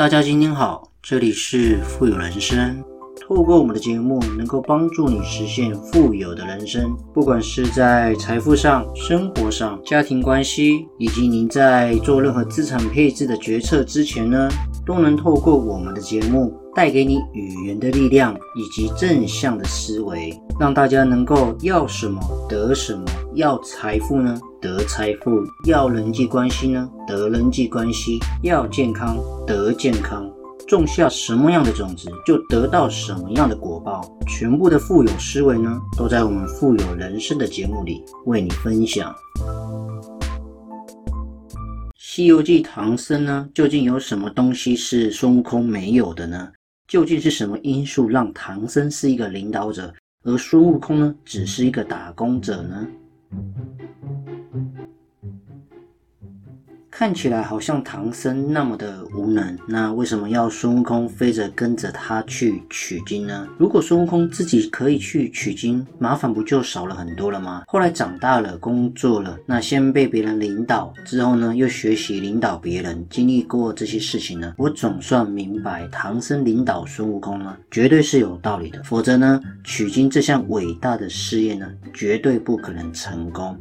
[0.00, 2.82] 大家今天好，这里是富有人生。
[3.30, 6.92] 透过我们的节目，能够帮助你实现富有的人生。
[7.14, 14.48] 不管是在财富上、生活上、家庭关系，以及您在做任何资产配置的决策之前呢，
[14.84, 23.04] 都能透过我们的节目，带给你语言的力量以及正向的思维，让大家能够要什么得什么。
[23.36, 25.30] 要财富呢，得财富；
[25.66, 29.16] 要人际关系呢，得人际关系；要健康，
[29.46, 30.28] 得健康。
[30.70, 34.00] 种下什么样的种子，就得到什么样的果报。
[34.28, 39.12] 全部的富有思维呢，都在我们富有人生的节目里为你分享。
[41.96, 46.52] 《西游记》唐僧呢，究竟有什么东西是孙悟空没有的呢？
[46.86, 49.92] 究竟是什么因素让唐僧是一个领导者，
[50.22, 52.86] 而孙悟空呢，只是一个打工者呢？
[57.00, 63.48] 看起来好像唐僧那么的无能，那为什么要孙悟空飞着跟着他去取经呢？
[63.56, 67.62] 如果孙悟空自己可以去取经，麻烦不就少了很多了吗？
[67.68, 83.58] 后来长大了，工作了，那先被别人领导，之后呢又学习领导别人，经历过这些事情呢，我总算明白唐僧领导孙悟空呢，绝对是有道理的，否则呢，取经这项伟大的事业呢，绝对不可能成功。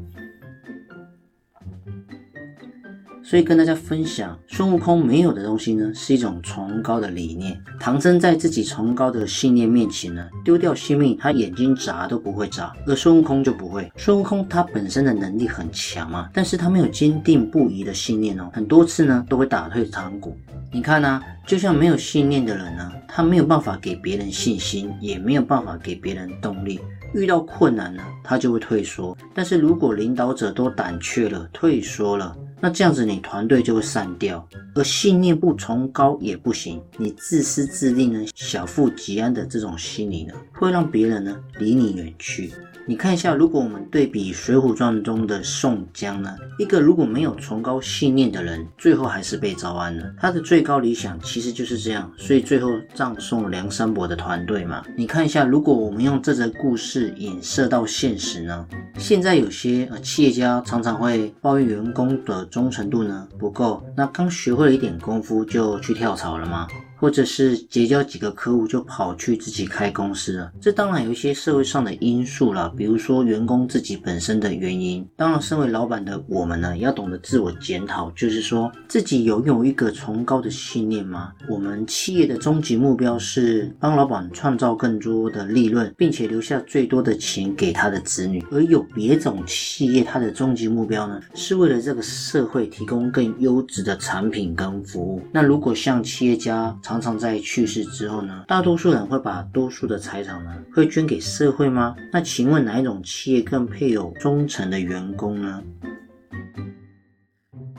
[3.29, 7.55] 所以跟大家分享，孙悟空没有的东西呢，是一种崇高的理念。
[7.79, 13.87] 唐僧在自己崇高的信念面前呢，丢掉性命，他眼睛眨都不会眨，而孙悟空就不会。
[13.97, 20.35] 孙悟空他本身的能力很强嘛，但是他没有坚定不移的信念哦，很多次呢都会打退堂鼓。
[20.71, 26.79] 你看呢，就像没有信念的人呢，他没有办法给别人信心，也没有办法给别人动力。
[27.13, 29.15] 遇到困难呢，他就会退缩。
[29.35, 32.35] 但是如果领导者都胆怯了，退缩了。
[32.61, 36.81] 那这样子，你团队就会散掉，而信念不崇高也不行。
[36.97, 42.51] 你自私自利呢，小富即安的这种心理呢，会让别人呢离你远去。
[42.89, 50.11] 你看一下，如果我们对比《水浒传》中的宋江呢，一个如果没有崇高信念的人，最后还是被招安了。
[50.17, 54.83] 他的最高理想其实就是这样，所以最后葬送梁山伯的团队嘛。
[54.97, 58.65] 你看一下，如果我们用这则故事引射到现实呢，
[58.97, 66.67] 现在有些呃企业家常常会抱怨员工的忠诚度呢不够，那刚学会了一点功夫就去跳槽了吗？
[66.99, 75.07] 或者是结交几个客户就跑去自己开公司了，这当然有一些社会上的因素了，比如说员工自己本身的原因。
[75.15, 81.31] 当然，身为老板的我们呢，要懂得自我检讨，就是说自己有有一个崇高的信念吗？
[81.47, 88.43] 我们企业的终极目标是帮老板创造更多的利润，并且留下最多的钱给他的子女。
[88.51, 95.21] 而有别种企业，它的终极目标呢，是为了这个社会提供更优质的产品跟服务。
[95.31, 101.95] 那如果像企业家，常常在去世之后呢，大多数人会把多数的财产呢，会捐给社会吗？
[102.11, 105.61] 那请问哪一种企业更配有忠诚的员工呢？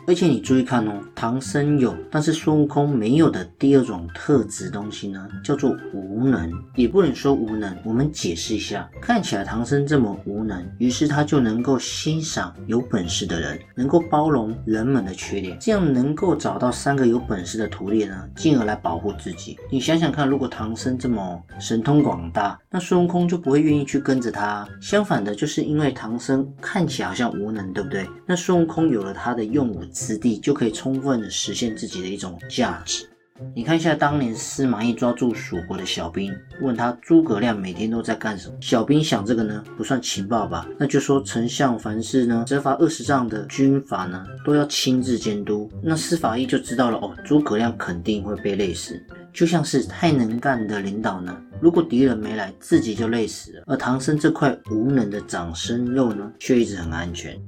[0.07, 6.51] 而且你注意看哦，唐僧有，但是孙悟空没有的第二种特质东西呢，叫做无能。
[6.75, 8.89] 也不能说无能，我们解释一下。
[9.01, 19.59] 看起来唐僧这么无能，于是他就能够欣赏有本事的人，能够包容人们的缺点，这样能够找到三个有本事的徒弟呢，进而来保护自己。
[19.71, 24.67] 你想想看，如果唐僧这么神通广大，那孙悟空就不会愿意去跟着他。
[24.81, 28.09] 相反的，就是因为唐僧看起来好像无能，对不对？
[28.27, 29.85] 那孙悟空有了他的用武。
[30.07, 33.07] 之地就可以充分的实现自己的一种价值。
[33.55, 36.31] 你看一下当年司马懿抓住蜀国的小兵，
[36.61, 38.55] 问他诸葛亮每天都在干什么？
[38.61, 40.69] 小兵想这个呢不算情报吧？
[40.79, 45.71] 那就说丞相凡事呢责罚二十丈的军阀呢都要亲自监督。
[45.83, 49.03] 那司马懿就知道了哦，诸葛亮肯定会被累死。
[49.33, 53.63] 就像是太能干的领导呢，如果敌人没来，自己就累死了。
[53.69, 57.41] 而唐僧这块无能的长生肉呢，却一直很安全。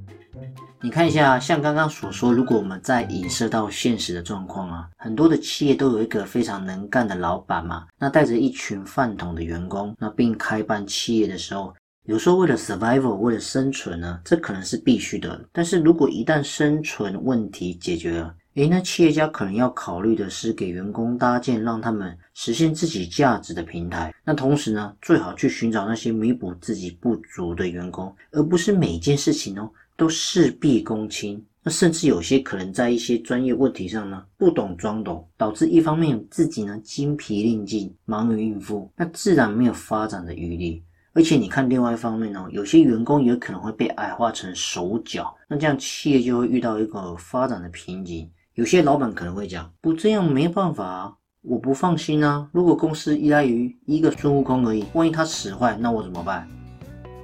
[0.81, 11.73] 你看一下，像刚刚所说，如果我们再影射到现实的状况啊，很多的企业都有一个非常能干的老板嘛，那带着一群饭桶的员工，那并开办企业的时候，
[12.05, 15.41] 有时候为了 survival，为了生存呢，这可能是必须的。
[15.53, 24.13] 但是如果一旦生存问题解决了，诶，那企业家可能要考虑的是给员工搭建让他们实现自己价值的平台。
[24.25, 29.69] 那同时呢，最好去寻找那些弥补自己不足的员工，而不是每件事情哦。
[29.95, 40.83] 都事必躬亲，那甚至有些可能在一些专业问题上呢，不懂装懂，导致一方面自己呢精疲力尽，忙于应付，那自然没有发展的余地。
[41.15, 48.27] 而且你看另外一方面呢，有些员工也可能会被矮化成手脚，那这样企业就会遇到一个发展的瓶颈。
[48.55, 51.13] 有些老板可能会讲，不这样没办法啊，
[51.43, 52.49] 我不放心啊。
[52.51, 56.47] 如果公司依赖于一个孙悟空而已，万一他使坏，那我怎么办？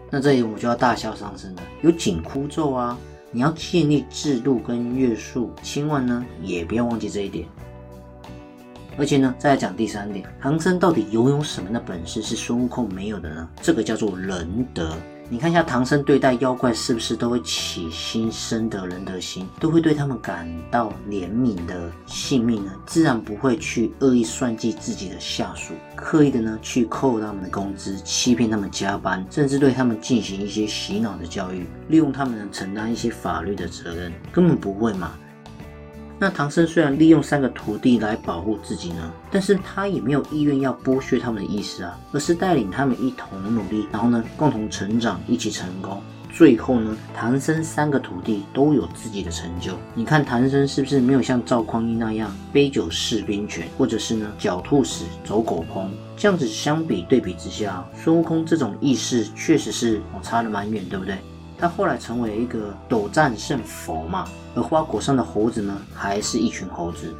[0.09, 2.97] 那这里我就要大笑上身了，有紧箍咒啊，
[3.31, 7.47] 你要建立制度跟约束，千万呢也不要忘记这一点。
[8.97, 13.47] 而且呢，再来讲第三点，唐僧到底拥有什么样的本事是孙悟空没有的呢？
[13.61, 14.93] 这个叫做仁德。
[15.31, 22.71] 你看一下唐僧对待妖怪是不是都会起心生得仁德心，都会对他们感到怜悯的性命呢？
[22.87, 35.11] 自然不会去恶意算计自己的下属，刻意的呢去扣他们的工资，欺骗他们加班，甚至对他们进行一些洗脑的教育，利用他们呢承担一些法律的责任，根本不会嘛。
[36.21, 46.01] 那唐僧虽然利用三个徒弟来保护自己呢，但是他也没有意愿要剥削他们的意思啊，而是带领他们一同努力，然后呢共同成长，一起成功。
[46.29, 49.71] 最后呢，唐僧三个徒弟都有自己的成就。
[49.95, 55.87] 你看唐僧是不是没有像赵匡胤那样杯酒释兵权，或者是呢狡兔死走狗烹？
[56.17, 61.17] 这样子相比对比之下，孙悟空这种意识确实是差得蛮远，对不对？
[61.59, 64.25] 他后来成为一个斗战胜佛嘛，
[64.55, 67.13] 而花果山的猴子呢，还是一群猴子。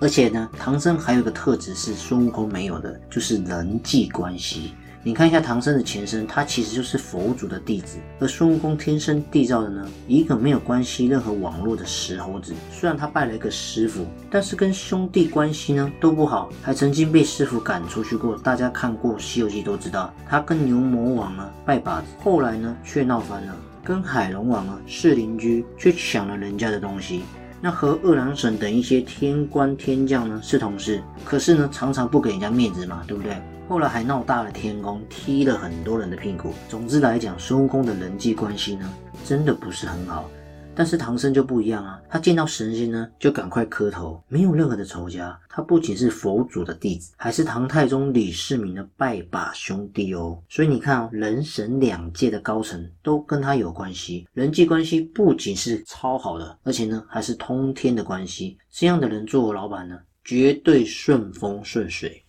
[0.00, 4.74] 而且呢，唐僧还有个特质是孙悟空没有的，就是人际关系。
[5.04, 12.54] 你看一下唐僧的前身，他其实就是佛祖的弟子，而孙悟空天生缔造的呢，一个没有关系任何网络的石猴子。
[12.70, 18.36] 虽然他拜了一个师傅，但是跟兄弟关系呢都不好，还曾经被师傅赶出去过。
[18.38, 27.22] 大家看过《西游记》都知道，他跟牛魔王呢拜把子，后来呢却闹翻了，跟海龙王啊是邻居，却抢了人家的东西。
[27.60, 33.36] 那和二郎神等一些天官天将呢是同事，可是呢常常不给人家面子嘛，对不对？
[33.72, 36.52] 后来还闹大了天宫，踢了很多人的屁股。
[36.68, 38.86] 总之来讲，孙悟空的人际关系呢，
[39.24, 40.30] 真的不是很好。
[40.74, 45.40] 但是唐僧就不一样啊，他见到神仙呢，就赶快磕头，没有任何的仇家。
[45.48, 50.38] 他不仅是佛祖的弟子，还是唐太宗李世民的拜把兄弟哦。
[50.50, 58.58] 所以你看哦，人神两界的高层都跟他有关系，人际关系不仅是超好的，而且呢，还是通天的关系。
[58.70, 62.22] 这样的人做我老板呢，绝对顺风顺水。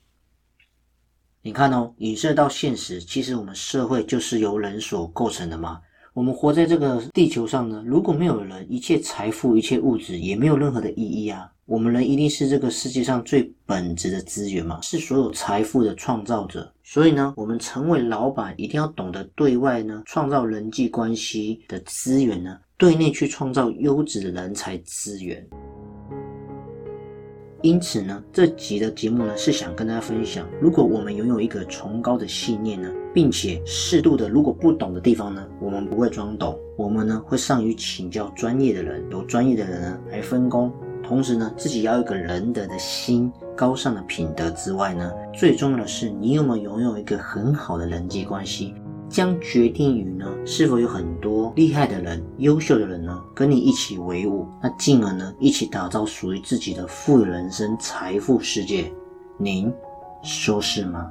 [1.45, 5.77] 你看哦，影射到现实，其实我们社会就是由人所构成的嘛。
[6.13, 11.51] 我们活在这个地球上呢，如果没有人，一切财富、一切物质也没有任何的意义啊。
[11.65, 16.71] 我们人一定是这个世界上最本质的资源嘛，是所有财富的创造者。
[16.81, 25.45] 所以呢，我们成为老板，一定要懂得对外呢创造人际关系的资源呢，对内去创造优质的人才资源。
[27.63, 48.73] 因此呢，这集的节目呢是想跟大家分享，如果我们拥有一个崇高的信念呢，并且适度的，如果不懂的地方呢，我们不会装懂，我们呢会善于请教专业的人，由专业的人呢来分工，同时呢自己要有一个仁德的心，高尚的品德之外呢，最重要的是你有没有拥有一个很好的人际关系。
[49.13, 58.91] 将决定于呢，是否有很多厉害的人、优秀的人呢，跟你一起为伍，那进而呢，一起打造属于自己的富有人生、财富世界。
[59.37, 59.71] 您
[60.23, 61.07] 说是吗？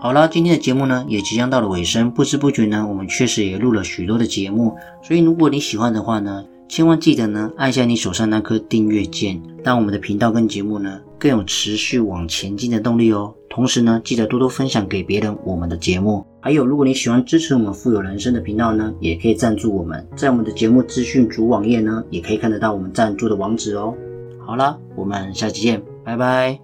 [0.00, 13.34] 好了，今天的节目呢，也即将到了尾声，不知不觉呢，我们确实也录了许多的节目，所以如果你喜欢的话呢，千万记得呢，按下你手上那颗订阅键，让我们的频道跟节目呢，更有持续往前进的动力哦。
[13.48, 16.22] 同时呢，记得多多分享给别人我们的节目。
[16.42, 23.94] 还有，如果你喜欢支持我们富有人生的频道呢，也可以赞助我们，在我们的节目资讯主网页呢，也可以看得到我们赞助的网址哦。
[24.44, 26.63] 好了，我们下期见，拜拜。